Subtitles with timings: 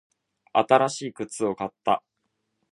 [0.51, 2.01] 新しい靴を買った。